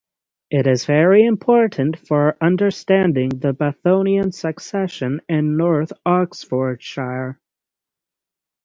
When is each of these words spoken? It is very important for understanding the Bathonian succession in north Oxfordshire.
It 0.49 0.65
is 0.65 0.85
very 0.87 1.25
important 1.25 1.95
for 2.07 2.35
understanding 2.41 3.29
the 3.29 3.53
Bathonian 3.53 4.33
succession 4.33 5.21
in 5.29 5.57
north 5.57 5.93
Oxfordshire. 6.03 7.39